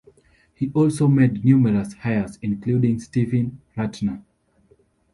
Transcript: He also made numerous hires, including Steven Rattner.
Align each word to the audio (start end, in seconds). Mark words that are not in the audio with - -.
He 0.55 0.71
also 0.73 1.07
made 1.07 1.45
numerous 1.45 1.93
hires, 1.93 2.39
including 2.41 2.99
Steven 2.99 3.61
Rattner. 3.77 4.23